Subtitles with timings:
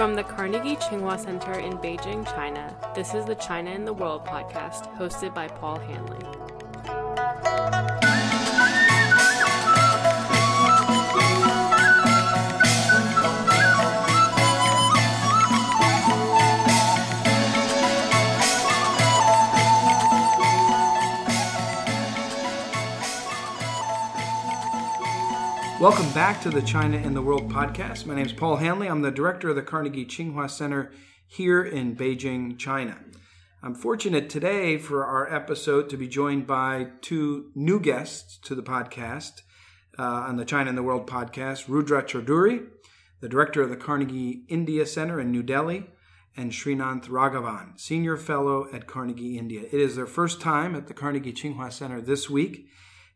[0.00, 4.24] From the Carnegie Tsinghua Center in Beijing, China, this is the China in the World
[4.24, 6.49] podcast hosted by Paul Haenle.
[25.80, 28.04] Welcome back to the China in the World podcast.
[28.04, 28.90] My name is Paul Haenle.
[28.90, 30.92] I'm the director of the Carnegie Tsinghua Center
[31.26, 32.98] here in Beijing, China.
[33.62, 38.62] I'm fortunate today for our episode to be joined by two new guests to the
[38.62, 39.40] podcast
[39.98, 42.66] uh, on the China in the World podcast Rudra Chaudhuri,
[43.22, 45.86] the director of the Carnegie India Center in New Delhi,
[46.36, 49.62] and Srinath Raghavan, senior fellow at Carnegie India.
[49.62, 52.66] It is their first time at the Carnegie Tsinghua Center this week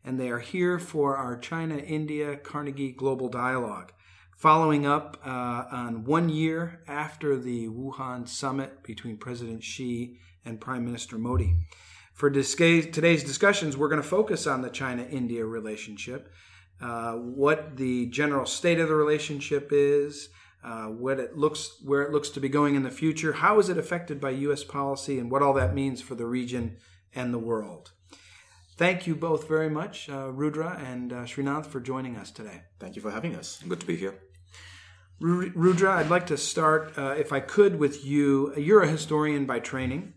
[0.05, 3.91] and they are here for our China India Carnegie Global Dialogue,
[4.37, 10.85] following up uh, on one year after the Wuhan summit between President Xi and Prime
[10.85, 11.55] Minister Modi.
[12.13, 16.31] For today's discussions, we're going to focus on the China India relationship,
[16.79, 20.29] uh, what the general state of the relationship is.
[20.63, 23.69] Uh, what it looks, where it looks to be going in the future, how is
[23.69, 24.63] it affected by U.S.
[24.63, 26.77] policy, and what all that means for the region
[27.13, 27.91] and the world.
[28.77, 32.63] Thank you both very much, uh, Rudra and uh, Srinath, for joining us today.
[32.77, 33.63] Thank you for having us.
[33.65, 34.15] Good to be here.
[35.21, 38.53] Rudra, I'd like to start, uh, if I could, with you.
[38.57, 40.13] You're a historian by training,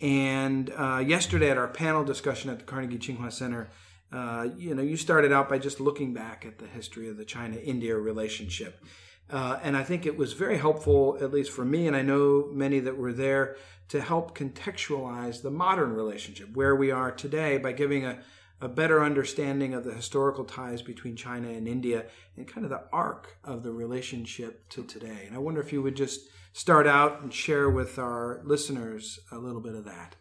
[0.00, 3.68] and uh, yesterday at our panel discussion at the Carnegie Tsinghua Center,
[4.12, 7.24] uh, you know, you started out by just looking back at the history of the
[7.24, 8.80] China-India relationship.
[9.28, 12.48] Uh, and I think it was very helpful, at least for me, and I know
[12.52, 13.56] many that were there,
[13.88, 18.18] to help contextualize the modern relationship, where we are today, by giving a,
[18.60, 22.82] a better understanding of the historical ties between China and India and kind of the
[22.92, 25.24] arc of the relationship to today.
[25.26, 26.20] And I wonder if you would just
[26.52, 30.16] start out and share with our listeners a little bit of that.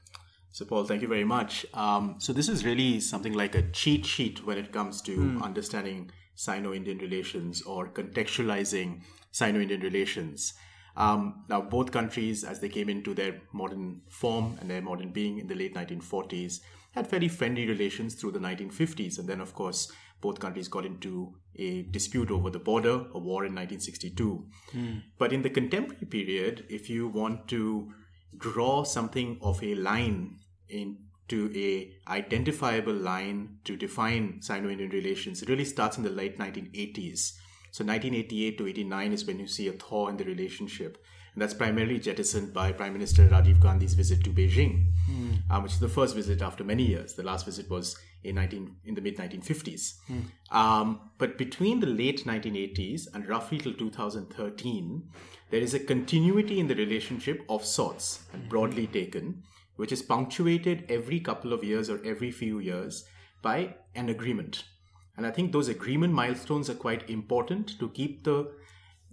[0.51, 1.65] So, Paul, thank you very much.
[1.73, 5.41] Um, so, this is really something like a cheat sheet when it comes to mm.
[5.43, 9.01] understanding Sino Indian relations or contextualizing
[9.31, 10.53] Sino Indian relations.
[10.97, 15.37] Um, now, both countries, as they came into their modern form and their modern being
[15.37, 16.59] in the late 1940s,
[16.91, 19.19] had fairly friendly relations through the 1950s.
[19.19, 19.91] And then, of course,
[20.21, 24.45] both countries got into a dispute over the border, a war in 1962.
[24.73, 25.03] Mm.
[25.19, 27.93] But in the contemporary period, if you want to
[28.35, 30.97] draw something of a line in
[31.27, 35.41] to a identifiable line to define Sino-Indian relations.
[35.41, 37.33] It really starts in the late 1980s.
[37.71, 40.97] So 1988 to 89 is when you see a thaw in the relationship.
[41.33, 45.37] And that's primarily jettisoned by Prime Minister Rajiv Gandhi's visit to Beijing, mm.
[45.51, 47.13] um, which is the first visit after many years.
[47.13, 49.97] The last visit was in 19 in the mid 1950s.
[50.09, 50.23] Mm.
[50.51, 55.03] Um, but between the late 1980s and roughly till 2013,
[55.51, 59.43] there is a continuity in the relationship of sorts, and broadly taken,
[59.75, 63.05] which is punctuated every couple of years or every few years
[63.41, 64.63] by an agreement.
[65.17, 68.51] And I think those agreement milestones are quite important to keep the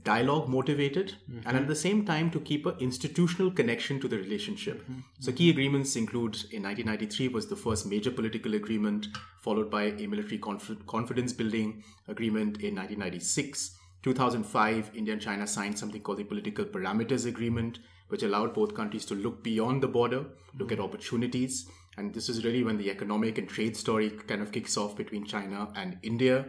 [0.04, 1.48] dialogue motivated mm-hmm.
[1.48, 4.82] and at the same time to keep an institutional connection to the relationship.
[4.82, 5.00] Mm-hmm.
[5.18, 9.08] So key agreements include in 1993 was the first major political agreement
[9.40, 13.78] followed by a military conf- confidence building agreement in 1996.
[14.02, 17.78] 2005 India and China signed something called the political parameters agreement
[18.08, 20.26] which allowed both countries to look beyond the border,
[20.58, 21.66] look at opportunities.
[21.96, 25.24] And this is really when the economic and trade story kind of kicks off between
[25.24, 26.46] China and India.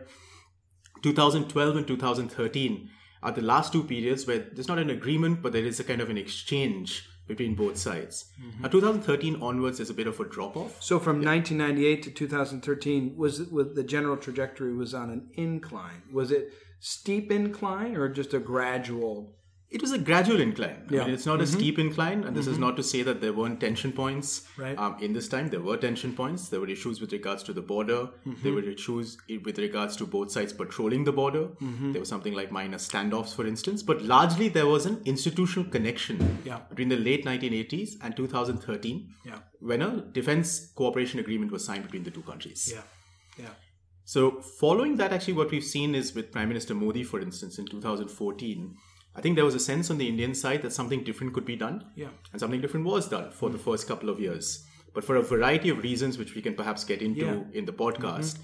[1.04, 2.90] 2012 and 2013
[3.22, 6.02] are the last two periods where there's not an agreement, but there is a kind
[6.02, 8.26] of an exchange between both sides.
[8.40, 8.64] Mm-hmm.
[8.64, 10.82] Now, 2013 onwards, is a bit of a drop off.
[10.82, 11.30] So, from yeah.
[11.30, 16.04] 1998 to 2013, was, was the general trajectory was on an incline?
[16.12, 19.35] Was it steep incline or just a gradual
[19.72, 20.88] it was a gradual incline.
[20.90, 21.02] Yeah.
[21.02, 21.44] I mean, it's not mm-hmm.
[21.44, 22.54] a steep incline, and this mm-hmm.
[22.54, 24.48] is not to say that there weren't tension points.
[24.58, 24.78] Right.
[24.78, 26.50] Um, in this time, there were tension points.
[26.50, 28.10] There were issues with regards to the border.
[28.28, 28.44] Mm-hmm.
[28.44, 31.48] There were issues with regards to both sides patrolling the border.
[31.48, 31.94] Mm-hmm.
[31.94, 33.82] There was something like minor standoffs, for instance.
[33.82, 36.60] But largely, there was an institutional connection yeah.
[36.70, 39.40] between the late 1980s and 2013, yeah.
[39.60, 42.72] when a defense cooperation agreement was signed between the two countries.
[42.74, 42.82] Yeah.
[43.38, 43.50] Yeah.
[44.06, 47.66] So, following that, actually, what we've seen is with Prime Minister Modi, for instance, in
[47.66, 48.76] 2014
[49.16, 51.56] I think there was a sense on the Indian side that something different could be
[51.56, 51.86] done.
[51.96, 52.10] Yeah.
[52.32, 54.66] And something different was done for the first couple of years.
[54.94, 57.58] But for a variety of reasons, which we can perhaps get into yeah.
[57.58, 58.42] in the podcast, mm-hmm.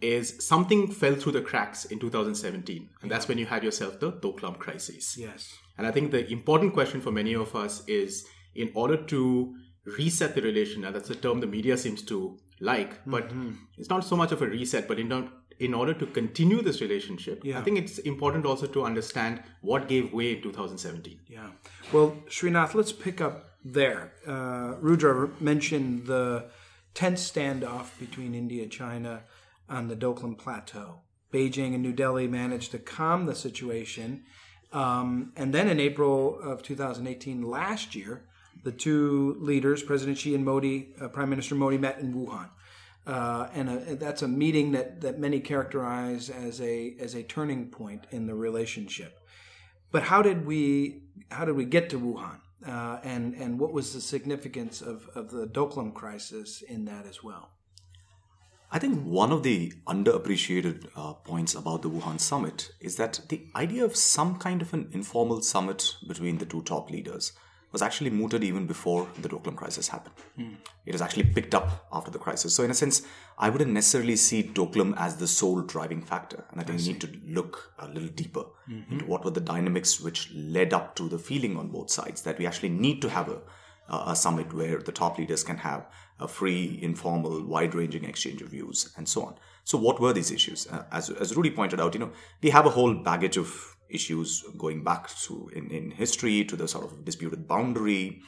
[0.00, 2.76] is something fell through the cracks in 2017.
[2.76, 3.08] And yeah.
[3.08, 5.16] that's when you had yourself the Doklam crisis.
[5.16, 5.52] Yes.
[5.78, 9.54] And I think the important question for many of us is in order to
[9.84, 13.52] reset the relation, and that's a term the media seems to like, but mm-hmm.
[13.76, 15.08] it's not so much of a reset, but in
[15.62, 17.60] in order to continue this relationship, Yeah.
[17.60, 21.20] I think it's important also to understand what gave way in 2017.
[21.28, 21.50] Yeah.
[21.92, 24.12] Well, Srinath, let's pick up there.
[24.26, 26.50] Uh, Rudra mentioned the
[26.94, 29.22] tense standoff between India and China
[29.68, 30.88] on the Doklam Plateau.
[31.32, 34.24] Beijing and New Delhi managed to calm the situation.
[34.72, 38.24] Um, and then in April of 2018, last year,
[38.64, 42.48] the two leaders, President Xi and Modi, uh, Prime Minister Modi, met in Wuhan.
[43.06, 47.66] Uh, and a, that's a meeting that, that many characterize as a as a turning
[47.66, 49.18] point in the relationship.
[49.90, 52.38] But how did we how did we get to Wuhan?
[52.66, 57.24] Uh, and and what was the significance of, of the Doklam crisis in that as
[57.24, 57.50] well?
[58.74, 63.46] I think one of the underappreciated uh, points about the Wuhan summit is that the
[63.54, 67.32] idea of some kind of an informal summit between the two top leaders
[67.72, 70.14] was actually mooted even before the Doklam crisis happened.
[70.84, 72.54] It was actually picked up after the crisis.
[72.54, 73.02] So, in a sense,
[73.38, 76.44] I wouldn't necessarily see Doklam as the sole driving factor.
[76.50, 78.44] And I think we need to look a little deeper
[78.90, 82.38] into what were the dynamics which led up to the feeling on both sides that
[82.38, 83.40] we actually need to have a,
[83.88, 85.86] a summit where the top leaders can have
[86.20, 89.34] a free, informal, wide-ranging exchange of views and so on.
[89.64, 90.66] So, what were these issues?
[90.66, 94.44] Uh, as, as Rudy pointed out, you know, we have a whole baggage of issues
[94.56, 98.22] going back to in, in history to the sort of disputed boundary.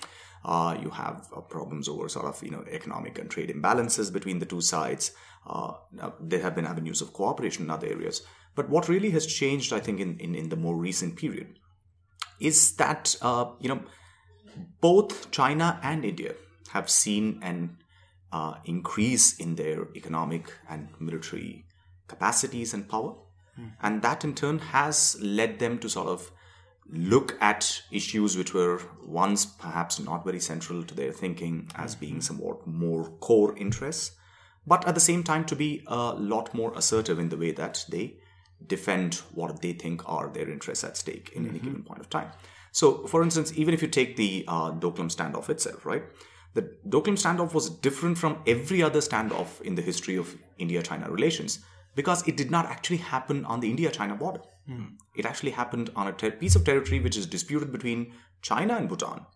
[0.45, 4.39] Uh, you have uh, problems over sort of you know economic and trade imbalances between
[4.39, 5.13] the two sides.
[5.47, 5.73] Uh,
[6.21, 8.23] there have been avenues of cooperation in other areas.
[8.55, 11.59] But what really has changed, I think, in, in, in the more recent period,
[12.39, 13.83] is that uh, you know
[14.81, 16.35] both China and India
[16.71, 17.79] have seen an
[18.33, 21.67] uh, increase in their economic and military
[22.09, 23.15] capacities and power.
[23.81, 26.31] And that in turn has led them to sort of
[26.91, 32.21] look at issues which were once perhaps not very central to their thinking as being
[32.21, 34.13] somewhat more core interests,
[34.67, 37.85] but at the same time to be a lot more assertive in the way that
[37.89, 38.19] they
[38.67, 42.31] defend what they think are their interests at stake in any given point of time.
[42.73, 46.03] So, for instance, even if you take the uh, Doklam standoff itself, right?
[46.55, 51.11] The Doklam standoff was different from every other standoff in the history of India China
[51.11, 51.61] relations
[51.95, 54.43] because it did not actually happen on the India China border.
[55.15, 58.13] It actually happened on a ter- piece of territory which is disputed between
[58.43, 59.27] China and Bhutan,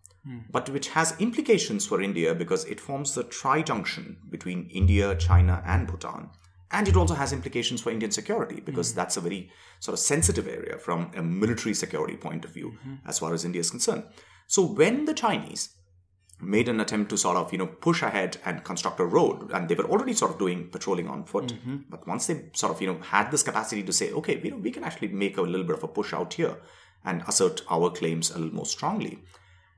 [0.51, 5.63] but which has implications for India because it forms the tri junction between India, China,
[5.67, 6.31] and Bhutan.
[6.71, 9.51] And it also has implications for Indian security because that's a very
[9.81, 12.77] sort of sensitive area from a military security point of view
[13.07, 14.05] as far as India is concerned.
[14.49, 15.71] So when the Chinese
[16.41, 19.69] made an attempt to sort of you know push ahead and construct a road and
[19.69, 21.47] they were already sort of doing patrolling on foot.
[21.47, 21.77] Mm-hmm.
[21.91, 24.57] But once they sort of you know had this capacity to say okay you know
[24.57, 26.57] we can actually make a little bit of a push out here
[27.05, 29.23] and assert our claims a little more strongly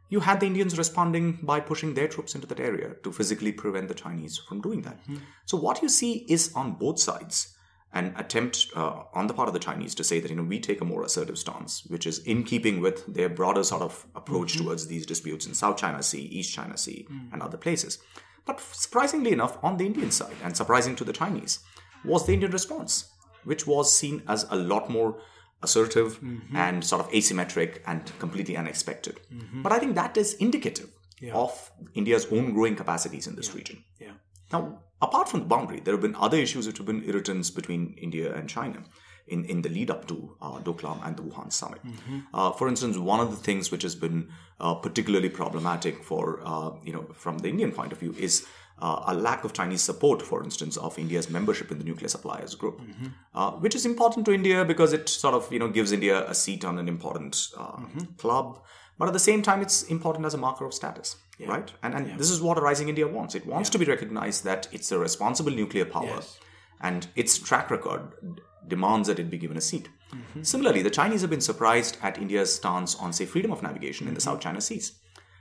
[0.09, 3.89] you had the indians responding by pushing their troops into that area to physically prevent
[3.89, 5.01] the chinese from doing that.
[5.03, 5.17] Mm-hmm.
[5.47, 7.57] So what you see is on both sides
[7.93, 10.61] an attempt uh, on the part of the Chinese to say that you know we
[10.61, 14.55] take a more assertive stance, which is in keeping with their broader sort of approach
[14.55, 14.65] mm-hmm.
[14.65, 17.33] towards these disputes in South China Sea, East China Sea, mm.
[17.33, 17.99] and other places.
[18.47, 21.61] But surprisingly enough, on the Indian side, and surprising to the Chinese,
[22.05, 23.11] was the Indian response,
[23.45, 25.21] which was seen as a lot more
[25.63, 26.57] assertive mm-hmm.
[26.57, 29.21] and sort of asymmetric and completely unexpected.
[29.33, 29.63] Mm-hmm.
[29.63, 30.91] But I think that is indicative
[31.35, 33.85] of India's own growing capacities in this region.
[33.99, 34.13] Yeah.
[34.53, 37.95] Now, apart from the boundary, there have been other issues which have been irritants between
[37.99, 38.83] India and China
[39.29, 41.81] in, in the lead up to uh, Doklam and the Wuhan summit.
[42.35, 46.71] Uh, for instance, one of the things which has been uh, particularly problematic for, uh,
[46.85, 48.47] you know, from the Indian point of view is
[48.83, 52.55] uh, a lack of Chinese support, for instance, of India's membership in the nuclear suppliers
[52.55, 52.81] group,
[53.35, 56.35] uh, which is important to India because it sort of, you know, gives India a
[56.35, 57.77] seat on an important uh,
[58.17, 58.63] club.
[58.99, 61.17] But at the same time, it's important as a marker of status,
[61.49, 61.73] right?
[61.83, 63.35] And, and this is what a rising India wants.
[63.35, 66.39] It wants to be recognized that it's a responsible nuclear power, Yes.
[66.81, 68.03] and its track record
[68.67, 69.89] demands that it be given a seat.
[70.15, 70.43] Mm-hmm.
[70.43, 74.15] Similarly, the Chinese have been surprised at India's stance on, say, freedom of navigation in
[74.15, 74.31] the mm-hmm.
[74.31, 74.93] South China Seas.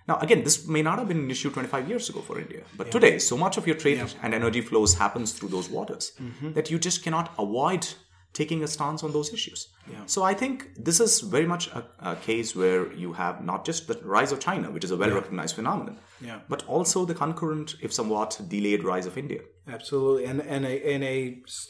[0.07, 2.89] Now, again, this may not have been an issue 25 years ago for India, but
[2.89, 6.53] today, so much of your trade and energy flows happens through those waters mm-hmm.
[6.53, 7.87] that you just cannot avoid
[8.33, 9.69] taking a stance on those issues.
[10.05, 13.87] So I think this is very much a, a case where you have not just
[13.87, 16.39] the rise of China, which is a well-recognized phenomenon, Yeah.
[16.47, 19.41] but also the concurrent, if somewhat delayed, rise of India.
[19.67, 21.17] Absolutely, and and a and a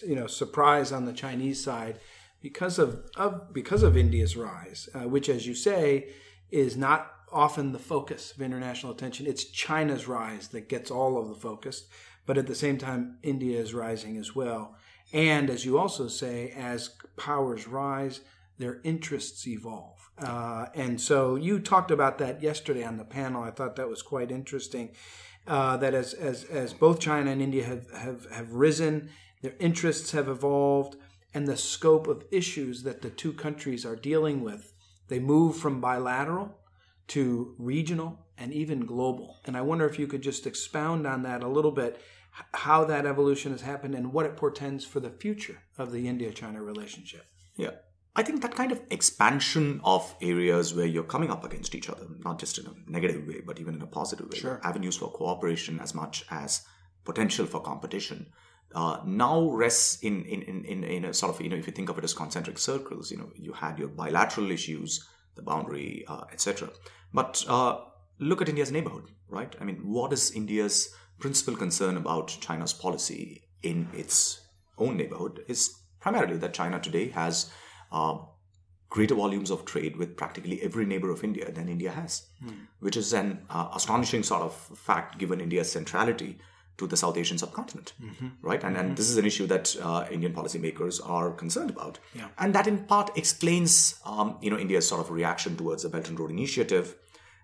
[0.06, 2.00] you know surprise on the Chinese side
[2.42, 6.10] because of, of because of India's rise, uh, which, as you say,
[6.52, 9.28] is not often the focus of international attention.
[9.28, 11.88] It's China's rise that gets all of the focus,
[12.26, 14.76] but at the same time, India is rising as well.
[15.14, 18.22] And as you also say, as powers rise,
[18.58, 20.10] their interests evolve.
[20.18, 23.42] Uh, and so you talked about that yesterday on the panel.
[23.42, 24.92] I thought that was quite interesting.
[25.48, 29.10] Uh, that as, as as both China and India have have, have risen
[29.42, 30.98] their interests have evolved,
[31.34, 34.74] and the scope of issues that the two countries are dealing with.
[35.08, 36.58] They move from bilateral
[37.08, 39.40] to regional and even global.
[39.46, 42.00] And I wonder if you could just expound on that a little bit,
[42.54, 46.32] how that evolution has happened and what it portends for the future of the India
[46.32, 47.26] China relationship.
[47.58, 47.72] Yeah.
[48.16, 52.06] I think that kind of expansion of areas where you're coming up against each other,
[52.26, 54.60] not just in a negative way, but even in a positive way, Sure.
[54.64, 56.62] avenues for cooperation as much as
[57.06, 58.28] potential for competition,
[58.76, 61.74] uh, now rests in, in, in, in, in a sort of, you know, if you
[61.74, 66.04] think of it as concentric circles, you know, you had your bilateral issues, the boundary,
[66.08, 66.70] uh, etc.
[67.14, 67.80] But uh,
[68.20, 69.56] look at India's neighborhood, right?
[69.62, 74.42] I mean, what is India's principal concern about China's policy in its
[74.78, 77.52] own neighborhood is primarily that China today has
[77.92, 78.18] uh,
[78.90, 82.24] greater volumes of trade with practically every neighbor of India than India has,
[82.80, 86.40] which is an uh, astonishing sort of fact given India's centrality
[86.78, 87.92] to the South Asian subcontinent,
[88.42, 88.64] right?
[88.64, 92.30] And, and this is an issue that uh, Indian policymakers are concerned about, Yeah.
[92.38, 96.08] and that in part explains, um, you know, India's sort of reaction towards the Belt
[96.08, 96.96] and Road Initiative.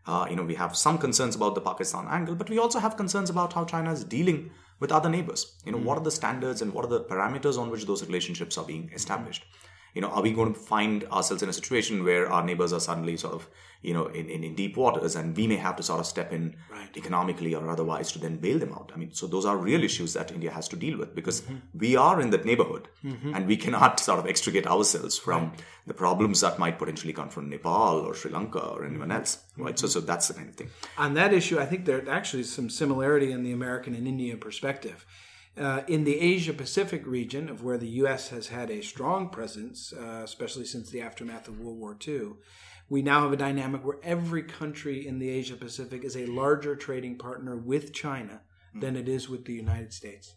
[0.07, 2.95] Uh, you know, we have some concerns about the Pakistan angle, but we also have
[2.95, 5.55] concerns about how China is dealing with other neighbors.
[5.65, 8.57] You know, what are the standards and what are the parameters on which those relationships
[8.57, 9.45] are being established?
[9.95, 12.79] You know, are we going to find ourselves in a situation where our neighbors are
[12.79, 13.49] suddenly sort of,
[13.81, 16.33] you know, in, in, in deep waters and we may have to sort of step
[16.33, 16.55] in
[16.97, 18.91] economically or otherwise to then bail them out?
[18.93, 19.85] I mean, so those are real mm-hmm.
[19.85, 21.55] issues that India has to deal with because mm-hmm.
[21.73, 23.33] we are in that neighborhood mm-hmm.
[23.33, 25.53] and we cannot sort of extricate ourselves from
[25.87, 29.77] the problems that might potentially come from Nepal or Sri Lanka or anyone else, right?
[29.79, 30.69] So, so that's the kind of thing.
[30.97, 34.39] On that issue, I think there actually is some similarity in the American and Indian
[34.39, 35.05] perspective.
[35.57, 38.29] Uh, in the Asia Pacific region, of where the U.S.
[38.29, 42.33] has had a strong presence, uh, especially since the aftermath of World War II,
[42.89, 46.75] we now have a dynamic where every country in the Asia Pacific is a larger
[46.75, 48.41] trading partner with China
[48.73, 50.35] than it is with the United States.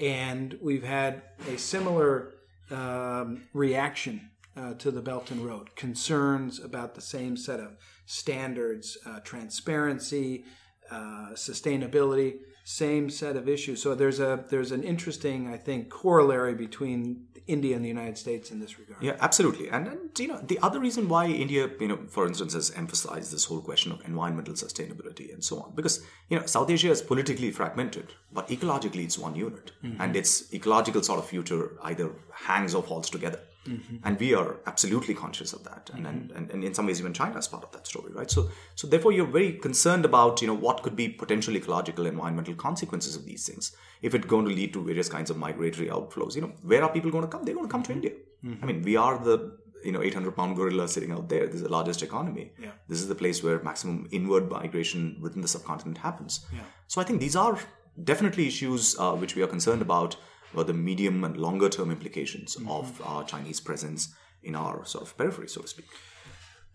[0.00, 2.34] And we've had a similar
[2.70, 7.76] um, reaction uh, to the Belt and Road, concerns about the same set of
[8.06, 10.44] standards, uh, transparency,
[10.90, 12.38] uh, sustainability,
[12.68, 13.80] same set of issues.
[13.80, 18.50] So there's a there's an interesting, I think, corollary between India and the United States
[18.50, 19.02] in this regard.
[19.02, 19.70] Yeah, absolutely.
[19.70, 23.32] And, and you know, the other reason why India, you know, for instance, has emphasized
[23.32, 27.00] this whole question of environmental sustainability and so on, because you know, South Asia is
[27.00, 29.98] politically fragmented, but ecologically it's one unit, mm-hmm.
[30.02, 33.40] and its ecological sort of future either hangs or falls together.
[33.68, 33.96] Mm-hmm.
[34.04, 36.36] And we are absolutely conscious of that, and, and, mm-hmm.
[36.36, 38.30] and and in some ways even China is part of that story, right?
[38.30, 42.54] So so therefore you're very concerned about you know what could be potential ecological environmental
[42.54, 46.34] consequences of these things if it's going to lead to various kinds of migratory outflows.
[46.34, 47.44] You know where are people going to come?
[47.44, 48.06] They're going to come to mm-hmm.
[48.44, 48.62] India.
[48.62, 51.46] I mean we are the you know 800 pound gorilla sitting out there.
[51.46, 52.52] This is the largest economy.
[52.60, 52.70] Yeah.
[52.88, 56.46] This is the place where maximum inward migration within the subcontinent happens.
[56.52, 56.60] Yeah.
[56.86, 57.58] So I think these are
[58.04, 60.16] definitely issues uh, which we are concerned about,
[60.52, 65.16] about the medium and longer term implications of our Chinese presence in our sort of
[65.16, 65.86] periphery, so to speak.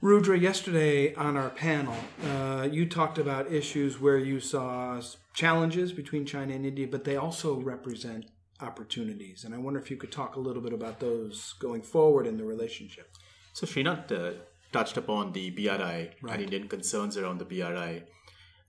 [0.02, 1.96] Rudra, yesterday on our panel,
[2.30, 5.02] uh, you talked about issues where you saw
[5.34, 8.26] challenges between China and India, but they also represent
[8.60, 9.46] opportunities.
[9.46, 12.38] And I wonder if you could talk a little bit about those going forward in
[12.38, 13.12] the relationship.
[13.54, 14.40] So Srinath uh,
[14.74, 18.04] touched upon the BRI and Indian concerns around the BRI.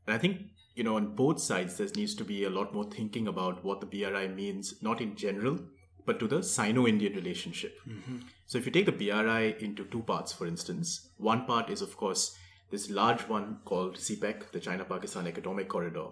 [0.06, 0.38] And I think,
[0.74, 3.80] you know, on both sides, there needs to be a lot more thinking about what
[3.80, 5.58] the BRI means, not in general,
[6.06, 7.78] but to the Sino Indian relationship.
[7.88, 8.18] Mm-hmm.
[8.46, 11.96] So if you take the BRI into two parts, for instance, one part is, of
[11.96, 12.36] course,
[12.70, 16.08] this large one called CPEC, the China Pakistan Economic Corridor.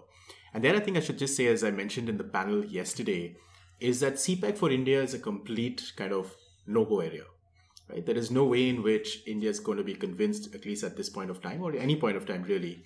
[0.53, 3.35] And then I think I should just say, as I mentioned in the panel yesterday,
[3.79, 7.25] is that CPEC for India is a complete kind of no go area.
[7.89, 8.05] Right?
[8.05, 10.95] There is no way in which India is going to be convinced, at least at
[10.95, 12.83] this point of time, or any point of time really,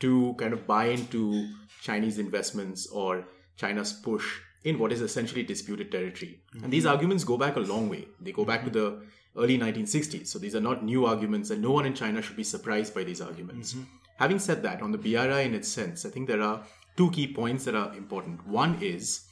[0.00, 1.48] to kind of buy into
[1.82, 3.24] Chinese investments or
[3.56, 6.40] China's push in what is essentially disputed territory.
[6.62, 6.92] And these mm-hmm.
[6.92, 8.08] arguments go back a long way.
[8.20, 9.00] They go back to mm-hmm.
[9.34, 10.26] the early 1960s.
[10.26, 13.04] So these are not new arguments, and no one in China should be surprised by
[13.04, 13.74] these arguments.
[13.74, 13.84] Mm-hmm.
[14.18, 16.62] Having said that, on the BRI in its sense, I think there are
[16.96, 18.46] two key points that are important.
[18.46, 19.26] One is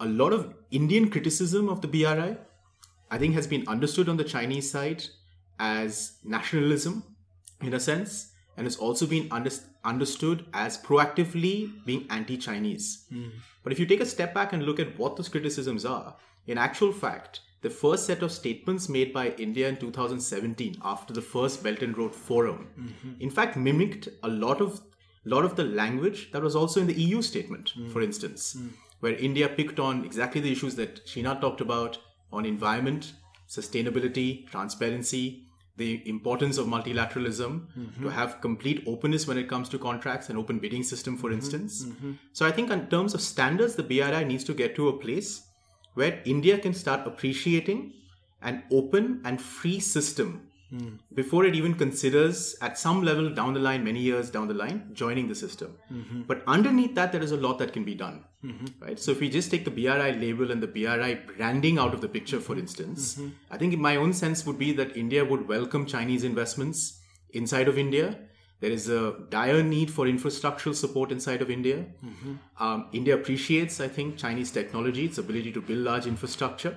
[0.00, 2.36] a lot of Indian criticism of the BRI,
[3.10, 5.04] I think, has been understood on the Chinese side
[5.58, 7.04] as nationalism
[7.60, 9.50] in a sense, and it's also been under-
[9.84, 13.06] understood as proactively being anti Chinese.
[13.08, 13.28] Hmm.
[13.62, 16.16] But if you take a step back and look at what those criticisms are,
[16.46, 21.22] in actual fact, the first set of statements made by India in 2017 after the
[21.22, 23.20] first Belt and Road Forum, mm-hmm.
[23.20, 24.80] in fact, mimicked a lot of
[25.24, 27.88] lot of the language that was also in the EU statement, hmm.
[27.90, 28.68] for instance, hmm.
[29.00, 31.98] where India picked on exactly the issues that Srinath talked about
[32.32, 33.12] on environment,
[33.48, 35.41] sustainability, transparency,
[35.76, 38.08] the importance of multilateralism, to mm-hmm.
[38.08, 41.38] have complete openness when it comes to contracts and open bidding system, for mm-hmm.
[41.38, 41.84] instance.
[41.84, 42.12] Mm-hmm.
[42.32, 45.46] So I think in terms of standards, the BRI needs to get to a place
[45.94, 47.94] where India can start appreciating
[48.42, 51.14] an open and free system Mm-hmm.
[51.14, 54.88] before it even considers at some level down the line many years down the line
[54.94, 55.76] joining the system.
[55.92, 56.22] Mm-hmm.
[56.22, 58.66] But underneath that there is a lot that can be done mm-hmm.
[58.80, 58.98] right?
[58.98, 62.08] So if we just take the bri label and the bri branding out of the
[62.08, 66.24] picture for instance i think my own sense would be that india would welcome chinese
[66.24, 67.00] investments
[67.30, 68.18] inside of india.
[68.62, 71.84] There is a dire need for infrastructural support inside of India.
[72.60, 76.76] Um, India appreciates, I think, Chinese technology, its ability to build large infrastructure.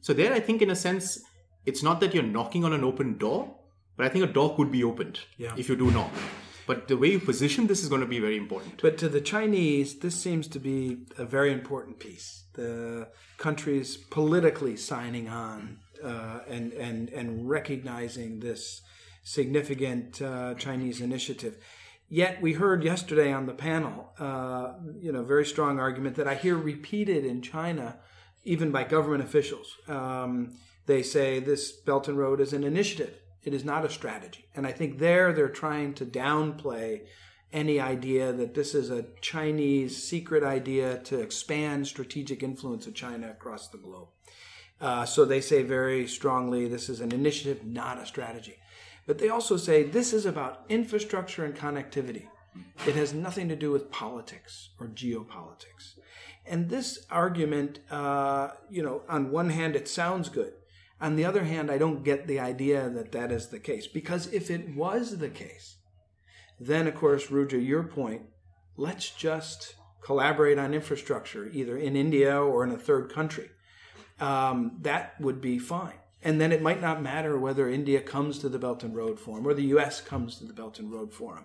[0.00, 1.18] So, there, I think, in a sense,
[1.66, 3.54] it's not that you're knocking on an open door,
[3.96, 5.54] but I think a door could be opened Yeah.
[5.56, 6.12] if you do knock.
[6.66, 8.80] But the way you position this is going to be very important.
[8.80, 12.44] But to the Chinese, this seems to be a very important piece.
[12.54, 18.80] The countries politically signing on uh, and and and recognizing this
[19.22, 21.56] significant uh, Chinese initiative.
[22.08, 26.34] Yet we heard yesterday on the panel, uh, you know, very strong argument that I
[26.34, 27.96] hear repeated in China,
[28.44, 29.76] even by government officials.
[29.88, 30.52] Um,
[30.86, 34.46] they say this Belt and Road is an initiative; it is not a strategy.
[34.54, 37.02] And I think there they're trying to downplay
[37.52, 43.30] any idea that this is a Chinese secret idea to expand strategic influence of China
[43.30, 44.08] across the globe.
[44.80, 48.56] Uh, so they say very strongly this is an initiative, not a strategy.
[49.06, 52.26] But they also say this is about infrastructure and connectivity.
[52.86, 55.98] It has nothing to do with politics or geopolitics.
[56.46, 60.52] And this argument, uh, you know, on one hand, it sounds good.
[61.00, 63.86] On the other hand, I don't get the idea that that is the case.
[63.86, 65.76] Because if it was the case,
[66.58, 68.22] then, of course, Rudra, your point,
[68.76, 73.50] let's just collaborate on infrastructure, either in India or in a third country.
[74.20, 75.98] Um, that would be fine.
[76.22, 79.46] And then it might not matter whether India comes to the Belt and Road Forum
[79.46, 80.00] or the U.S.
[80.00, 81.44] comes to the Belt and Road Forum.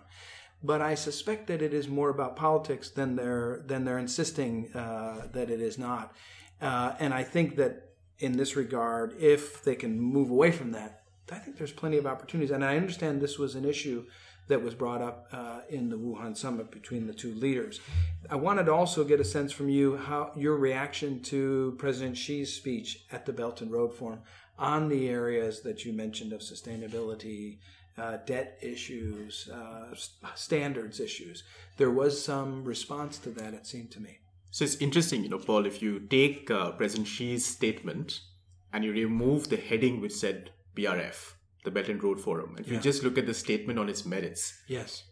[0.64, 5.28] But I suspect that it is more about politics than they're than they're insisting uh,
[5.34, 6.14] that it is not.
[6.62, 7.89] Uh, and I think that
[8.20, 12.06] in this regard, if they can move away from that, I think there's plenty of
[12.06, 12.52] opportunities.
[12.52, 14.06] And I understand this was an issue
[14.48, 17.80] that was brought up uh, in the Wuhan summit between the two leaders.
[18.30, 22.54] I wanted to also get a sense from you how your reaction to President Xi's
[22.54, 24.22] speech at the Belt and Road Forum
[24.58, 27.60] on the areas that you mentioned of sustainability,
[27.98, 29.94] uh, debt issues, uh,
[30.36, 31.44] standards issues.
[31.78, 34.18] There was some response to that, it seemed to me.
[34.52, 38.22] So it's interesting, you know, Paul, if you take uh, President Xi's statement
[38.74, 41.34] and you remove the heading which said BRF,
[41.64, 42.78] the Belt and Road Forum, and if Yeah.
[42.78, 45.04] you just look at the statement on its merits, Yes.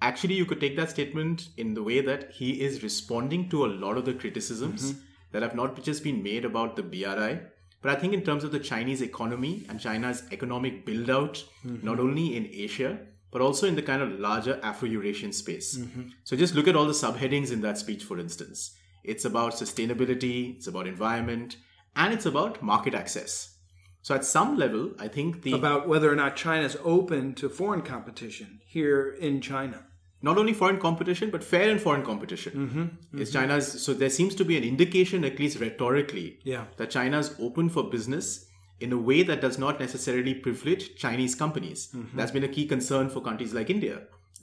[0.00, 3.74] actually you could take that statement in the way that he is responding to a
[3.84, 5.00] lot of the criticisms mm-hmm.
[5.32, 7.40] that have not just been made about the BRI,
[7.82, 11.84] but I think in terms of the Chinese economy and China's economic build out, mm-hmm.
[11.84, 12.98] not only in Asia,
[13.30, 15.76] but also in the kind of larger Afro Eurasian space.
[15.76, 16.08] Mm-hmm.
[16.24, 18.74] So just look at all the subheadings in that speech, for instance.
[19.06, 21.56] It's about sustainability, it's about environment,
[21.94, 23.54] and it's about market access.
[24.02, 27.82] So at some level, I think the About whether or not China's open to foreign
[27.82, 29.80] competition here in China.
[30.28, 33.18] not only foreign competition but fair and foreign competition Mm-hmm.
[33.22, 36.64] is china's so there seems to be an indication at least rhetorically Yeah.
[36.78, 38.30] that china's open for business
[38.86, 42.16] in a way that does not necessarily privilege chinese companies Mm-hmm.
[42.20, 43.96] that's been a key concern for countries like india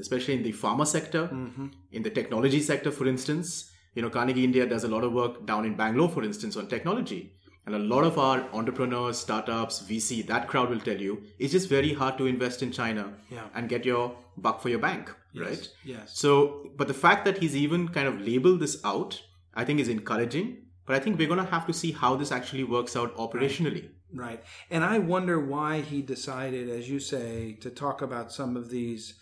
[0.06, 1.68] especially in the pharma sector Mm-hmm.
[2.00, 3.50] in the technology sector for instance
[3.96, 6.68] you know carnegie india does a lot of work down in bangalore for instance on
[6.68, 7.22] technology
[7.66, 11.70] and a lot of our entrepreneurs startups vc that crowd will tell you it's just
[11.70, 13.48] very hard to invest in china Yeah.
[13.56, 16.12] and get your buck for your bank right yes.
[16.24, 16.34] so
[16.78, 19.22] but the fact that he's even kind of labeled this out
[19.56, 20.48] i think is encouraging
[20.86, 23.90] but i think we're going to have to see how this actually works out operationally
[24.16, 24.44] Right.
[24.70, 29.16] And I wonder why he decided, as you say, to talk about some of these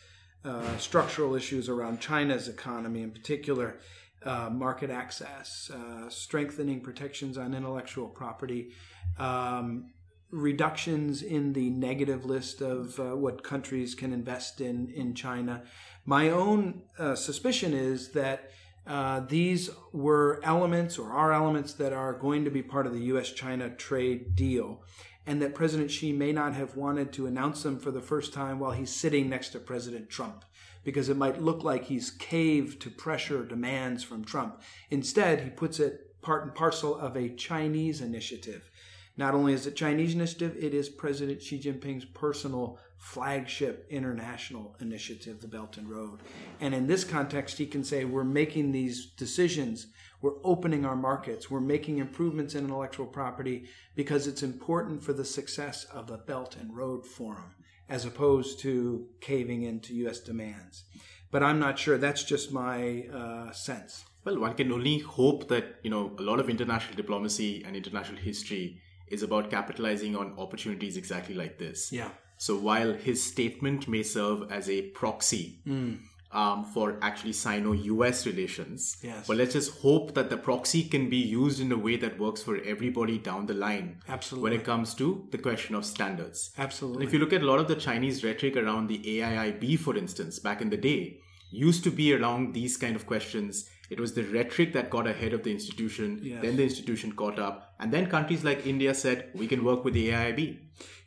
[0.44, 3.78] uh, structural issues around China's economy, in particular,
[4.26, 8.72] uh, market access, uh, strengthening protections on intellectual property,
[9.18, 9.92] um,
[10.30, 15.64] reductions in the negative list of uh, what countries can invest in in China.
[16.06, 18.52] My own uh, suspicion is that
[18.88, 23.04] uh, these were elements or are elements that are going to be part of the
[23.06, 23.32] U.S.
[23.32, 24.84] China trade deal,
[25.28, 28.60] and that President Xi may not have wanted to announce them for the first time
[28.60, 30.46] while he's sitting next to President Trump.
[30.84, 34.62] Because it might look like he's caved to pressure demands from Trump.
[34.90, 38.70] Instead, he puts it part and parcel of a Chinese initiative.
[39.18, 45.42] Not only is it Chinese initiative, it is President Xi Jinping's personal flagship international initiative,
[45.42, 46.20] the Belt and Road.
[46.60, 49.88] And in this context, he can say, we're making these decisions,
[50.22, 53.66] we're opening our markets, we're making improvements in intellectual property
[53.96, 57.56] because it's important for the success of the Belt and Road Forum,
[57.92, 60.20] as opposed to caving into U.S.
[60.20, 60.86] demands.
[61.30, 61.98] But I'm not sure.
[61.98, 64.06] That's just my uh, sense.
[64.24, 68.22] Well, one can only hope that, you know, a lot of international diplomacy and international
[68.22, 71.92] history is about capitalizing on opportunities exactly like this.
[71.92, 72.12] Yeah.
[72.38, 75.96] So while his statement may serve as a proxy Hmm.
[76.34, 79.28] Um, for actually Sino-US relations, Yes.
[79.28, 82.42] but let's just hope that the proxy can be used in a way that works
[82.42, 83.98] for everybody down the line.
[84.08, 84.50] Absolutely.
[84.50, 86.52] When it comes to the question of standards.
[86.58, 87.02] Absolutely.
[87.02, 89.96] And if you look at a lot of the Chinese rhetoric around the AIIB, for
[89.98, 93.70] instance, back in the day, used to be around these kind of questions.
[93.90, 96.22] It was the rhetoric that got ahead of the institution.
[96.24, 96.42] Yes.
[96.42, 97.74] Then the institution caught up.
[97.78, 100.60] And then countries like India said, we can work with the AIIB.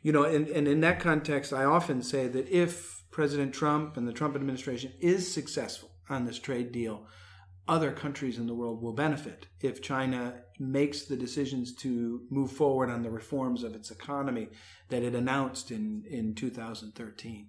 [0.03, 4.05] You know, and, and in that context, I often say that if President Trump and
[4.05, 7.07] the Trump administration is successful on this trade deal,
[7.65, 12.89] other countries in the world will benefit if China makes the decisions to move forward
[12.89, 14.49] on the reforms of its economy
[14.89, 17.47] that it announced in, in 2013.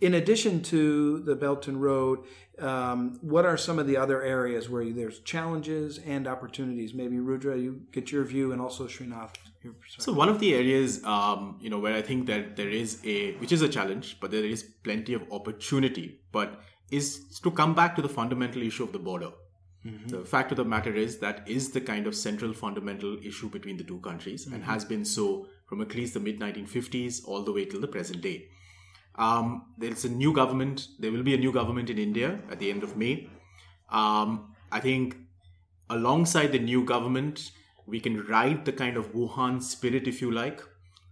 [0.00, 2.24] In addition to the Belt and Road,
[2.58, 6.92] um, what are some of the other areas where there's challenges and opportunities?
[6.92, 9.36] Maybe Rudra, you get your view, and also Srinath.
[9.98, 13.32] So one of the areas, um, you know, where I think that there is a,
[13.36, 17.96] which is a challenge, but there is plenty of opportunity, but is to come back
[17.96, 19.30] to the fundamental issue of the border.
[20.06, 23.76] The fact of the matter is that is the kind of central fundamental issue between
[23.76, 27.52] the two countries and has been so from at least the mid 1950s all the
[27.52, 28.48] way till the present day.
[29.16, 30.88] Um, there's a new government.
[30.98, 33.28] There will be a new government in India at the end of May.
[33.90, 35.18] Um, I think
[35.90, 37.50] alongside the new government,
[37.86, 40.62] we can ride the kind of Wuhan spirit, if you like,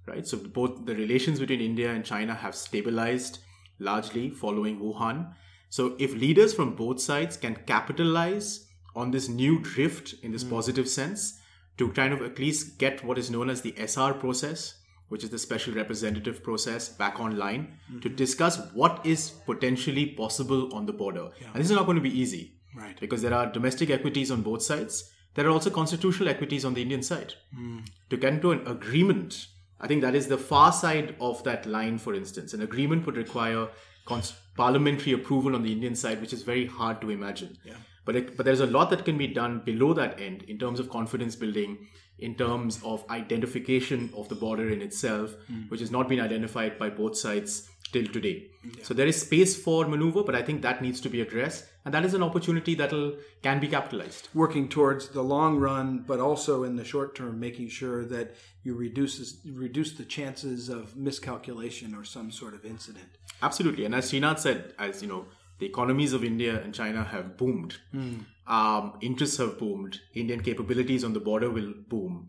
[0.06, 0.26] right?
[0.26, 3.38] So both the relations between India and China have stabilized
[3.78, 5.34] largely following Wuhan.
[5.68, 10.50] So if leaders from both sides can capitalize on this new drift in this hmm.
[10.50, 11.38] positive sense
[11.78, 14.74] to kind of at least get what is known as the SR process,
[15.08, 18.16] which is the special representative process, back online to mm-hmm.
[18.16, 21.30] discuss what is potentially possible on the border.
[21.40, 22.54] And this is not going to be easy.
[22.74, 22.98] Right.
[22.98, 25.10] Because there are domestic equities on both sides.
[25.34, 27.34] There are also constitutional equities on the Indian side.
[27.54, 27.80] Hmm.
[28.10, 29.46] To get into an agreement,
[29.80, 32.54] I think that is the far side of that line, for instance.
[32.54, 33.68] An agreement would require
[34.04, 37.56] cons- parliamentary approval on the Indian side, which is very hard to imagine.
[37.64, 37.74] Yeah.
[38.04, 40.80] But, it, but there's a lot that can be done below that end in terms
[40.80, 41.88] of confidence building,
[42.22, 45.68] in terms of identification of the border in itself, mm.
[45.70, 48.46] which has not been identified by both sides till today.
[48.82, 51.92] So there is space for maneuver, but I think that needs to be addressed, and
[51.92, 52.90] that is an opportunity that
[53.42, 54.28] can be capitalized.
[54.34, 58.74] working towards the long run, but also in the short term, making sure that you
[58.74, 63.18] reduce this, reduce the chances of miscalculation or some sort of incident.
[63.42, 65.26] Absolutely, and as Srinath said, as you know,
[65.58, 67.76] the economies of India and China have boomed.
[68.46, 70.00] Um, interests have boomed.
[70.14, 72.28] Indian capabilities on the border will boom,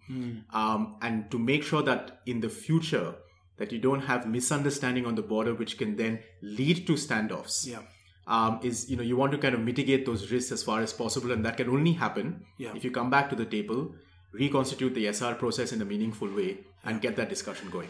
[0.51, 3.15] um, and to make sure that in the future
[3.57, 7.67] that you don't have misunderstanding on the border, which can then lead to standoffs.
[7.67, 7.81] Yeah.
[8.27, 10.93] um, is you know you want to kind of mitigate those risks as far as
[10.93, 12.73] possible, and that can only happen Yeah.
[12.75, 13.81] if you come back to the table,
[14.31, 17.89] reconstitute the SR process in a meaningful way, and get that discussion going.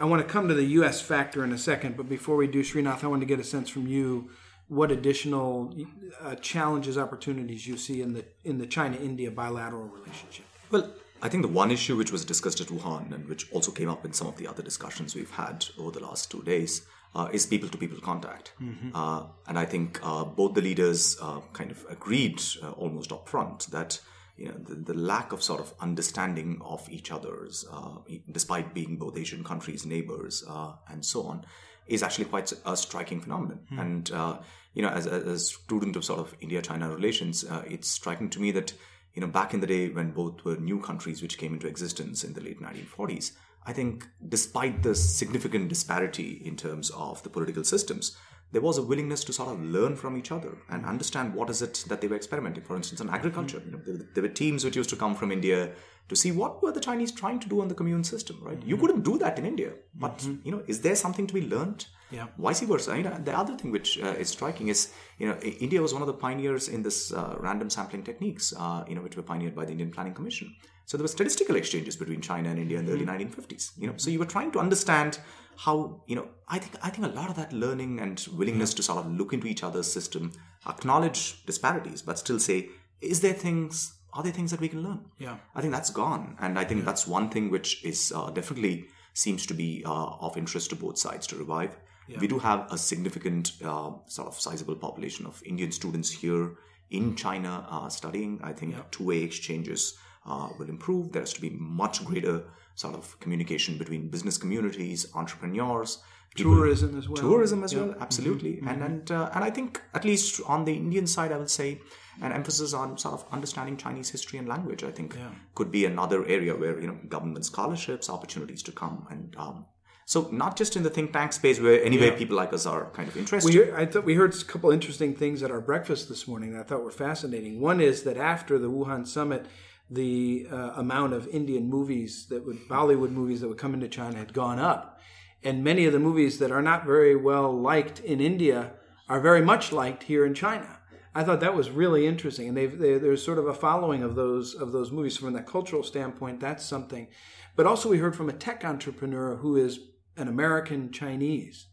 [0.00, 1.02] I want to come to the U.S.
[1.02, 3.68] factor in a second, but before we do, Srinath, I want to get a sense
[3.68, 4.30] from you
[4.68, 5.74] what additional
[6.22, 10.46] uh, challenges, opportunities you see in the in the China-India bilateral relationship.
[10.70, 13.90] Well, I think the one issue which was discussed at Wuhan and which also came
[13.90, 17.28] up in some of the other discussions we've had over the last two days uh,
[17.30, 18.54] is people to people contact.
[18.94, 23.66] Uh, and I think uh, both the leaders uh, kind of agreed uh, almost upfront
[23.66, 24.00] that.
[24.40, 27.98] You know, the, the lack of sort of understanding of each other's, uh,
[28.32, 31.44] despite being both Asian countries, neighbors, uh, and so on,
[31.86, 33.60] is actually quite a striking phenomenon.
[33.78, 34.38] And uh,
[34.72, 38.40] you know, as, as a student of sort of India-China relations, uh, it's striking to
[38.40, 38.72] me that
[39.14, 42.24] you know back in the day when both were new countries which came into existence
[42.24, 43.32] in the late 1940s,
[43.66, 48.16] I think despite the significant disparity in terms of the political systems,
[48.52, 51.62] there was a willingness to sort of learn from each other and understand what is
[51.62, 52.64] it that they were experimenting.
[52.64, 55.30] For instance, in agriculture, you know, there, there were teams which used to come from
[55.30, 55.72] India
[56.08, 58.38] to see what were the Chinese trying to do on the commune system.
[58.42, 58.60] Right?
[58.64, 61.86] You couldn't do that in India, but you know, is there something to be learned?
[62.10, 62.26] Yeah.
[62.38, 62.96] Vice versa.
[62.96, 66.02] You know, the other thing which uh, is striking is, you know, India was one
[66.02, 69.54] of the pioneers in this uh, random sampling techniques, uh, you know, which were pioneered
[69.54, 70.54] by the Indian Planning Commission.
[70.86, 73.78] So there were statistical exchanges between China and India in the early 1950s.
[73.78, 75.20] You know, so you were trying to understand
[75.56, 78.82] how, you know, I think I think a lot of that learning and willingness to
[78.82, 80.32] sort of look into each other's system,
[80.68, 83.94] acknowledge disparities, but still say, is there things?
[84.12, 85.04] Are there things that we can learn?
[85.18, 85.36] Yeah.
[85.54, 89.46] I think that's gone, and I think that's one thing which is uh, definitely seems
[89.46, 91.76] to be uh, of interest to both sides to revive.
[92.18, 96.56] We do have a significant uh, sort of sizable population of Indian students here
[96.90, 98.40] in China uh, studying.
[98.42, 99.96] I think two-way exchanges
[100.26, 101.12] uh, will improve.
[101.12, 102.44] There has to be much greater
[102.74, 106.02] sort of communication between business communities, entrepreneurs,
[106.36, 107.16] tourism as well.
[107.16, 108.54] Tourism as well, absolutely.
[108.54, 108.68] Mm-hmm.
[108.68, 111.80] And and uh, and I think at least on the Indian side, I would say
[112.22, 114.84] an emphasis on sort of understanding Chinese history and language.
[114.84, 115.30] I think yeah.
[115.54, 119.34] could be another area where you know government scholarships, opportunities to come and.
[119.36, 119.66] Um,
[120.06, 122.16] so not just in the think tank space where anyway yeah.
[122.16, 123.54] people like us are kind of interested.
[123.54, 126.60] We, I thought we heard a couple interesting things at our breakfast this morning that
[126.62, 127.60] I thought were fascinating.
[127.60, 129.46] One is that after the Wuhan summit,
[129.88, 134.18] the uh, amount of Indian movies that would Bollywood movies that would come into China
[134.18, 135.00] had gone up,
[135.44, 138.72] and many of the movies that are not very well liked in India
[139.08, 140.79] are very much liked here in China.
[141.14, 144.14] I thought that was really interesting, and they've, they, there's sort of a following of
[144.14, 146.40] those of those movies from that cultural standpoint.
[146.40, 147.08] That's something,
[147.56, 149.80] but also we heard from a tech entrepreneur who is
[150.16, 151.66] an American Chinese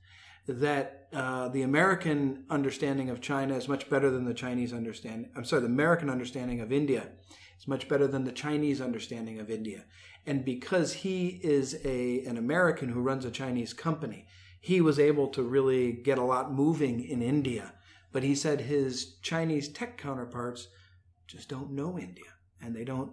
[0.47, 5.29] that uh, the American understanding of China is much better than the Chinese understanding.
[5.35, 7.09] I'm sorry, the American understanding of India
[7.59, 9.85] is much better than the Chinese understanding of India.
[10.25, 14.25] And because he is a an American who runs a Chinese company,
[14.59, 17.73] he was able to really get a lot moving in India.
[18.11, 20.69] But he said his Chinese tech counterparts
[21.27, 22.25] just don't know India
[22.61, 23.11] and they don't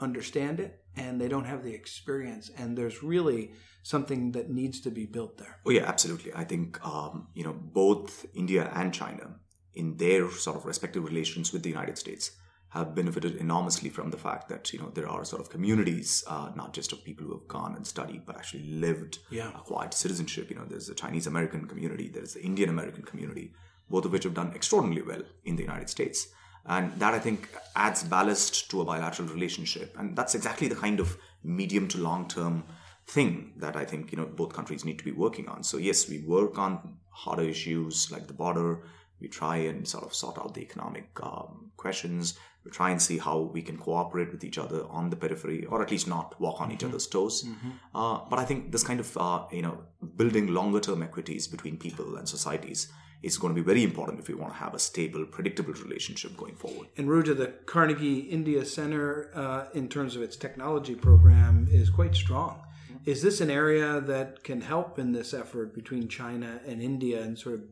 [0.00, 2.50] understand it and they don't have the experience.
[2.56, 3.52] And there's really
[3.82, 5.58] something that needs to be built there.
[5.66, 6.32] Oh yeah, absolutely.
[6.34, 9.36] I think um, you know both India and China
[9.74, 12.32] in their sort of respective relations with the United States
[12.68, 16.50] have benefited enormously from the fact that you know there are sort of communities, uh,
[16.54, 19.50] not just of people who have gone and studied, but actually lived, yeah.
[19.50, 20.48] acquired citizenship.
[20.50, 23.52] You know, there's the Chinese American community, there's the Indian American community,
[23.92, 26.28] both of which have done extraordinarily well in the United States,
[26.66, 30.98] and that I think adds ballast to a bilateral relationship, and that's exactly the kind
[30.98, 32.64] of medium to long term
[33.06, 35.62] thing that I think you know both countries need to be working on.
[35.62, 38.84] So yes, we work on harder issues like the border.
[39.20, 42.38] We try and sort of sort out the economic um, questions.
[42.64, 45.82] We try and see how we can cooperate with each other on the periphery, or
[45.82, 46.74] at least not walk on mm-hmm.
[46.74, 47.44] each other's toes.
[47.44, 47.70] Mm-hmm.
[47.94, 49.84] Uh, but I think this kind of uh, you know
[50.16, 52.90] building longer term equities between people and societies
[53.22, 56.36] is going to be very important if we want to have a stable, predictable relationship
[56.36, 56.88] going forward.
[56.96, 62.14] And Rudra, the Carnegie India Center, uh, in terms of its technology program, is quite
[62.14, 62.60] strong.
[63.04, 67.38] Is this an area that can help in this effort between China and India and
[67.38, 67.62] sort of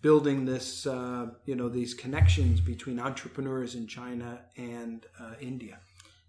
[0.00, 5.78] building this, uh, you know, these connections between entrepreneurs in China and uh, India?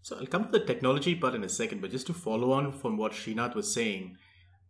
[0.02, 2.72] So I'll come to the technology part in a second, but just to follow on
[2.72, 4.18] from what Srinath was saying,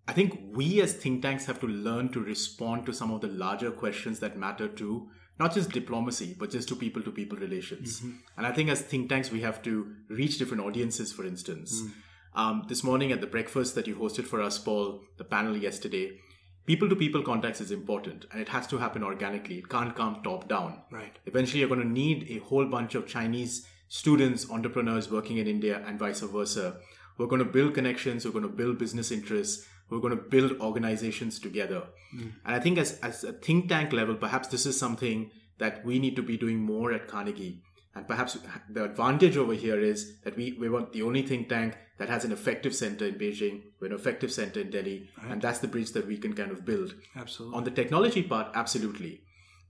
[0.07, 3.27] I think we as think tanks have to learn to respond to some of the
[3.27, 7.99] larger questions that matter to not just diplomacy, but just to people to people relations.
[7.99, 8.11] Mm-hmm.
[8.37, 11.81] And I think as think tanks, we have to reach different audiences, for instance.
[11.81, 11.91] Mm.
[12.33, 16.19] Um, this morning at the breakfast that you hosted for us, Paul, the panel yesterday,
[16.65, 19.59] people to people contacts is important and it has to happen organically.
[19.59, 20.81] It can't come top down.
[20.91, 21.17] Right.
[21.25, 25.83] Eventually, you're going to need a whole bunch of Chinese students, entrepreneurs working in India
[25.85, 26.77] and vice versa.
[27.17, 30.59] We're going to build connections, we're going to build business interests, we're going to build
[30.59, 31.83] organizations together.
[32.15, 32.33] Mm.
[32.45, 35.99] And I think as, as a think tank level, perhaps this is something that we
[35.99, 37.61] need to be doing more at Carnegie.
[37.95, 38.37] And perhaps
[38.69, 42.23] the advantage over here is that we, we want the only think tank that has
[42.23, 45.31] an effective center in Beijing, we're an effective center in Delhi, right.
[45.31, 46.93] and that's the bridge that we can kind of build.
[47.15, 47.57] Absolutely.
[47.57, 49.21] On the technology part, absolutely.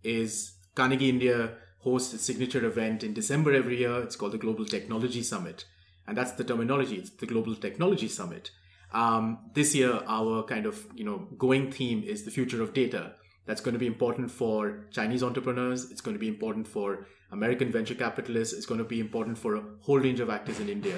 [0.03, 4.01] Is Carnegie India hosts a signature event in December every year.
[4.01, 5.65] It's called the Global Technology Summit.
[6.05, 6.95] And that's the terminology.
[6.95, 8.51] It's the Global Technology Summit.
[8.93, 13.13] Um, this year, our kind of you know going theme is the future of data.
[13.45, 15.89] That's going to be important for Chinese entrepreneurs.
[15.91, 18.53] It's going to be important for American venture capitalists.
[18.53, 20.97] It's going to be important for a whole range of actors in India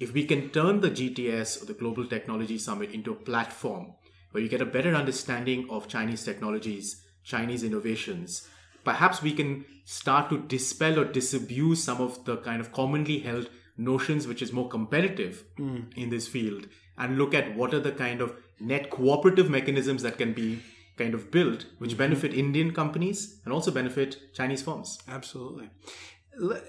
[0.00, 3.94] if we can turn the GTS or the Global Technology Summit into a platform
[4.30, 8.46] where you get a better understanding of Chinese technologies, Chinese innovations,
[8.84, 13.48] perhaps we can start to dispel or disabuse some of the kind of commonly held
[13.76, 15.84] notions which is more competitive mm.
[15.96, 16.66] in this field
[16.98, 20.60] and look at what are the kind of net cooperative mechanisms that can be
[20.96, 21.98] kind of built which mm-hmm.
[21.98, 24.98] benefit Indian companies and also benefit Chinese firms.
[25.08, 25.70] Absolutely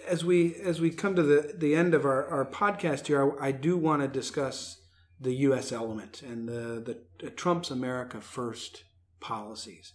[0.08, 3.48] as we as we come to the the end of our, our podcast here, I,
[3.48, 4.82] I do want to discuss
[5.20, 5.72] the U.S.
[5.72, 8.84] element and the, the, the Trump's America First
[9.20, 9.94] policies.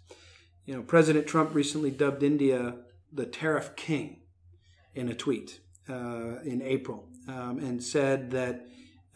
[0.66, 2.76] You know, President Trump recently dubbed India
[3.12, 4.20] the tariff king
[4.94, 8.66] in a tweet uh, in April, um, and said that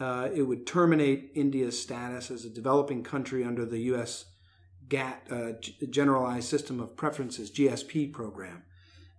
[0.01, 4.27] uh, it would terminate India's status as a developing country under the U.S.
[4.89, 5.53] GATT, uh,
[5.91, 8.63] Generalized System of Preferences (GSP) program.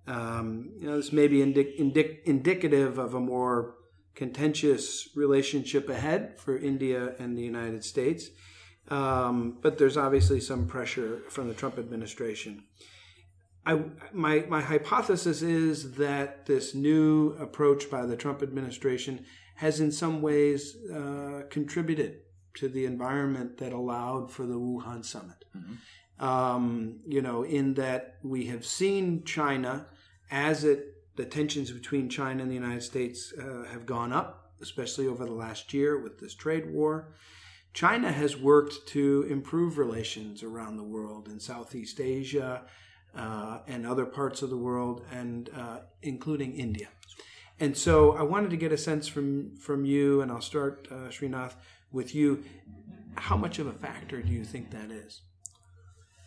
[0.07, 3.75] Um, you know, this may be indic- indic- indicative of a more
[4.15, 8.29] contentious relationship ahead for India and the United States.
[8.89, 12.63] Um, but there's obviously some pressure from the Trump administration.
[13.69, 19.25] I, my, my hypothesis is that this new approach by the Trump administration
[19.57, 22.21] has in some ways uh, contributed
[22.55, 25.45] to the environment that allowed for the Wuhan summit.
[26.19, 29.85] Um, you know, in that we have seen China
[30.31, 35.05] as it the tensions between China and the United States uh, have gone up, especially
[35.05, 37.13] over the last year with this trade war.
[37.73, 42.63] China has worked to improve relations around the world in Southeast Asia
[43.15, 46.87] uh, and other parts of the world, and uh, including India.
[47.59, 51.09] And so, I wanted to get a sense from from you, and I'll start, uh,
[51.09, 51.55] Srinath,
[51.91, 52.43] with you.
[53.15, 55.21] How much of a factor do you think that is?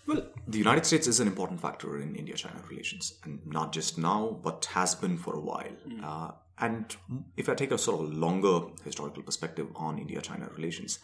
[0.06, 3.98] Well, the United States is an important factor in India China relations, and not just
[3.98, 5.76] now, but has been for a while.
[6.02, 6.96] Uh, and
[7.36, 10.98] if I take a sort of longer historical perspective on India China relations,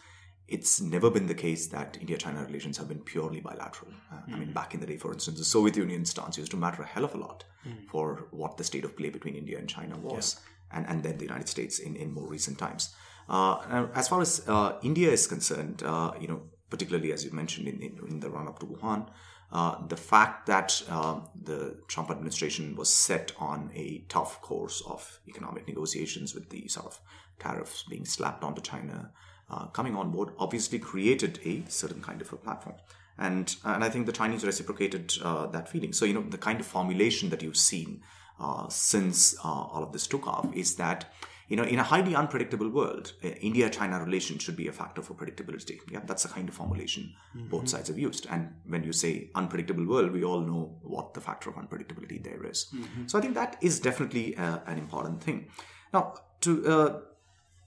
[0.49, 3.91] it's never been the case that India China relations have been purely bilateral.
[4.11, 6.57] Uh, I mean, back in the day, for instance, the Soviet Union stance used to
[6.57, 7.43] matter a hell of a lot
[7.91, 10.39] for what the state of play between India and China was,
[10.71, 12.95] and, and then the United States in, in more recent times.
[13.27, 17.67] Uh, as far as uh, India is concerned, uh, you know, particularly as you mentioned
[17.67, 19.07] in, in, in the run up to Wuhan,
[19.51, 25.19] uh, the fact that uh, the Trump administration was set on a tough course of
[25.27, 26.99] economic negotiations with the sort of
[27.39, 29.11] tariffs being slapped onto China
[29.49, 32.75] uh, coming on board obviously created a certain kind of a platform.
[33.17, 35.91] And, and I think the Chinese reciprocated uh, that feeling.
[35.91, 38.01] So, you know, the kind of formulation that you've seen
[38.39, 41.11] uh, since uh, all of this took off is that
[41.49, 45.15] you know, in a highly unpredictable world, uh, India-China relations should be a factor for
[45.15, 45.79] predictability.
[45.89, 48.27] Yeah, that's the kind of formulation both sides have used.
[48.29, 52.45] And when you say unpredictable world, we all know what the factor of unpredictability there
[52.45, 52.71] is.
[53.07, 55.47] So I think that is definitely an important thing.
[55.91, 56.99] Now, to uh,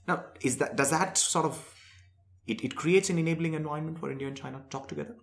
[0.07, 1.72] now is that does that sort of
[2.47, 5.15] it, it creates an enabling environment for India and China to talk together.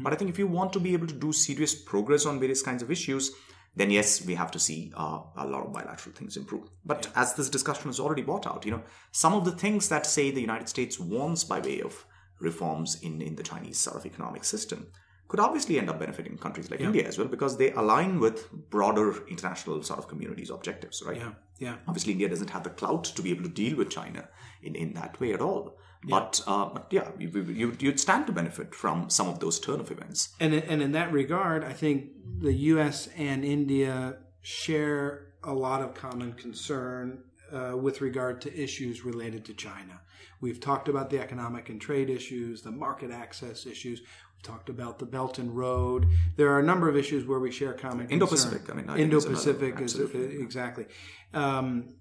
[0.00, 2.62] But I think if you want to be able to do serious progress on various
[2.62, 3.32] kinds of issues,
[3.76, 6.68] then yes, we have to see uh, a lot of bilateral things improve.
[6.84, 10.06] But as this discussion has already brought out, you know, some of the things that
[10.06, 12.04] say the United States wants by way of
[12.40, 14.88] reforms in, in the Chinese sort of economic system
[15.28, 19.26] could obviously end up benefiting countries like India as well because they align with broader
[19.28, 21.18] international sort of communities objectives, right?
[21.18, 21.76] Yeah, yeah.
[21.86, 24.28] Obviously, India doesn't have the clout to be able to deal with China
[24.62, 25.76] in, in that way at all.
[26.04, 29.80] But, uh, but yeah, you, you, you'd stand to benefit from some of those turn
[29.80, 30.34] of events.
[30.38, 32.10] And and in that regard, I think
[32.40, 33.08] the U.S.
[33.16, 39.54] and India share a lot of common concern uh, with regard to issues related to
[39.54, 40.00] China.
[40.40, 44.02] We've talked about the economic and trade issues, the market access issues.
[44.42, 46.06] Talked about the Belt and Road.
[46.36, 48.12] There are a number of issues where we share common concern.
[48.12, 50.42] Indo-Pacific, I mean, I think another- Indo-Pacific is, absolutely.
[50.42, 50.86] exactly.
[51.34, 51.94] Um,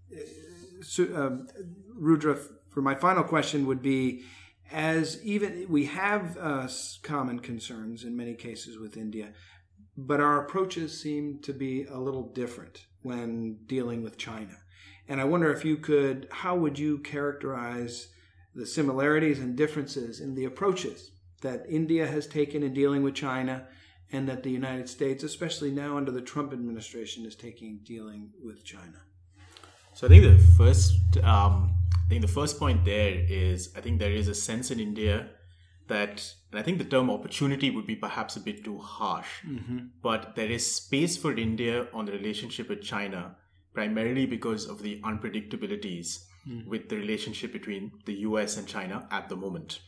[0.82, 1.47] so, um,
[1.95, 2.38] Rudra,
[2.69, 4.23] for my final question would be,
[4.71, 6.67] as even we have uh,
[7.02, 9.34] common concerns in many cases with India,
[9.97, 14.58] but our approaches seem to be a little different when dealing with China.
[15.08, 18.10] And I wonder if you could, how would you characterize
[18.54, 23.67] the similarities and differences in the approaches that India has taken in dealing with China
[24.12, 28.63] and that the United States, especially now under the Trump administration, is taking dealing with
[28.63, 29.02] China?
[29.93, 34.00] So I think the first, um, I think the first point there is, I think
[34.00, 35.30] there is a sense in India
[35.88, 39.28] that, and I think the term opportunity would be perhaps a bit too harsh,
[40.02, 43.36] but there is space for India on the relationship with China,
[43.73, 46.26] primarily because of the unpredictabilities
[46.65, 49.80] with the relationship between the US and China at the moment.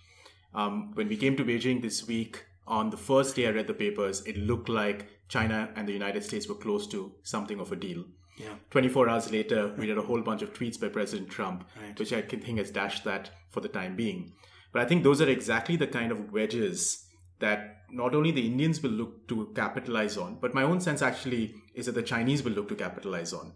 [0.54, 3.74] Um, when we came to Beijing this week, on the first day I read the
[3.74, 7.76] papers, it looked like China and the United States were close to something of a
[7.76, 8.04] deal.
[8.38, 8.56] Yeah.
[8.72, 12.22] 24 hours later, we had a whole bunch of tweets by President Trump, which I
[12.22, 14.32] can think has dashed that for the time being.
[14.72, 17.06] But I think those are exactly the kind of wedges
[17.40, 21.56] that not only the Indians will look to capitalize on, but my own sense actually
[21.74, 23.54] is that the Chinese will look to capitalize on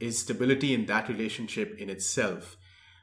[0.00, 2.56] is stability in that relationship in itself.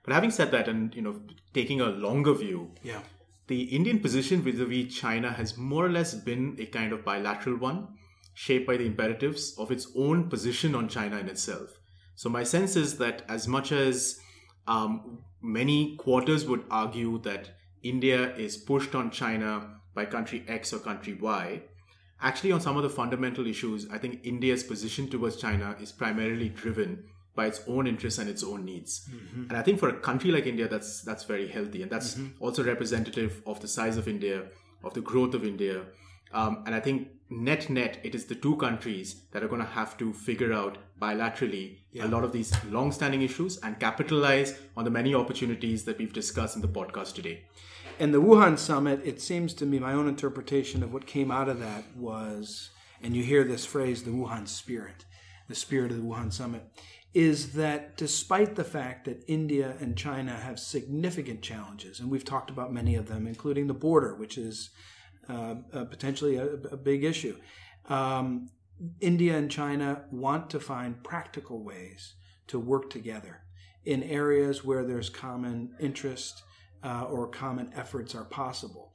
[0.04, 1.22] But having said that, and you know,
[1.54, 3.02] taking a longer view, Yeah.
[3.50, 7.88] The Indian position vis-a-vis China has more or less been a kind of bilateral one,
[8.36, 11.80] shaped by the imperatives of its own position on China in itself.
[12.16, 14.20] So my sense is that as much as
[14.68, 17.50] um, many quarters would argue that
[17.82, 21.64] India is pushed on China by country X or country Y,
[22.22, 26.50] actually on some of the fundamental issues, I think India's position towards China is primarily
[26.50, 27.06] driven
[27.40, 28.92] by its own interests and its own needs.
[29.50, 32.10] And I think for a country like India, that's that's very healthy, and that's
[32.46, 34.38] also representative of the size of India,
[34.88, 35.78] of the growth of India.
[36.40, 36.98] Um, and I think
[37.30, 40.78] net net, it is the two countries that are going to have to figure out
[41.06, 41.66] bilaterally
[42.08, 46.56] a lot of these long-standing issues and capitalize on the many opportunities that we've discussed
[46.58, 47.36] in the podcast today.
[48.00, 51.50] And the Wuhan summit, it seems to me, my own interpretation of what came out
[51.50, 52.70] of that was,
[53.04, 55.00] and you hear this phrase, the Wuhan spirit,
[55.48, 56.64] the spirit of the Wuhan summit.
[57.14, 62.50] Is that despite the fact that India and China have significant challenges, and we've talked
[62.50, 64.70] about many of them, including the border, which is
[65.28, 67.36] uh, uh, potentially a, a, big issue,
[67.88, 68.50] um,
[69.00, 72.14] India and China want to find practical ways
[72.48, 73.42] to work together
[73.86, 76.44] in areas where there's common interest
[76.84, 78.94] uh, or common efforts are possible.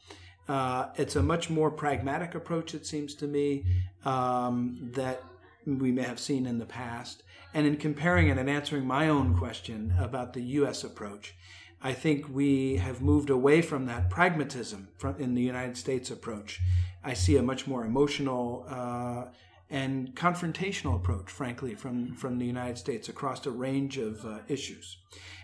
[0.49, 3.65] Uh, it's a much more pragmatic approach, it seems to me,
[4.05, 5.23] um, that
[5.67, 7.24] we may have seen in the past.
[7.55, 10.83] And in comparing it and answering my own question about the U.S.
[10.83, 11.37] approach,
[11.81, 14.89] I think we have moved away from that pragmatism
[15.19, 16.61] in the United States approach.
[17.05, 19.27] I see a much more emotional uh,
[19.71, 24.97] and confrontational approach, frankly, from, from the United States across a range of uh, issues.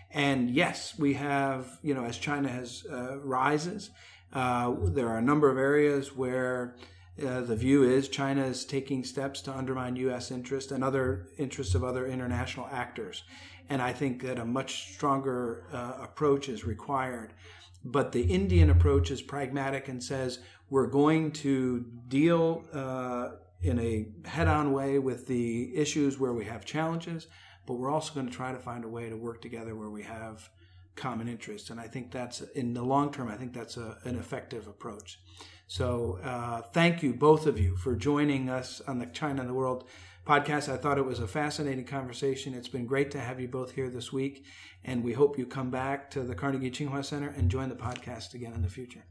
[0.09, 3.89] And yes, we have, you know, as China has uh, rises,
[4.33, 6.75] uh, there are a number of areas where
[7.21, 10.31] the view is China is taking steps to undermine U.S.
[10.31, 13.23] interest and other interests of other international actors.
[13.69, 17.33] And I think that a much stronger uh, approach is required.
[17.83, 23.29] But the Indian approach is pragmatic and says we're going to deal uh,
[23.61, 27.27] in a head on way with the issues where we have challenges,
[27.65, 30.03] but we're also going to try to find a way to work together where we
[30.03, 30.49] have
[30.95, 31.69] common interests.
[31.69, 35.19] And I think that's, in the long term, I think that's a, an effective approach.
[35.71, 39.53] So uh, thank you, both of you, for joining us on the China and the
[39.53, 39.85] World
[40.27, 40.67] podcast.
[40.67, 42.53] I thought it was a fascinating conversation.
[42.53, 44.43] It's been great to have you both here this week,
[44.83, 48.33] and we hope you come back to the Carnegie Tsinghua Center and join the podcast
[48.33, 49.05] again in the future.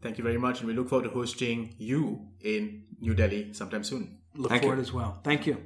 [0.00, 3.84] Thank you very much, and we look forward to hosting you in New Delhi sometime
[3.84, 4.16] soon.
[4.34, 4.82] Look Thank forward you.
[4.82, 5.20] as well.
[5.22, 5.58] Thank you.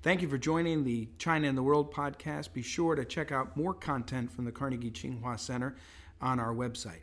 [0.00, 2.52] Thank you for joining the China and the World podcast.
[2.52, 5.74] Be sure to check out more content from the Carnegie Tsinghua Center
[6.20, 7.02] on our website.